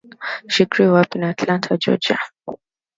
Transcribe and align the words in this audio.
She 0.49 0.65
grew 0.65 0.95
up 0.95 1.15
in 1.15 1.23
Atlanta, 1.23 1.77
Georgia. 1.77 2.17